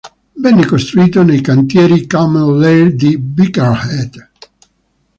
[0.33, 4.29] Venne costruito nei cantieri Cammell Laird di Birkenhead.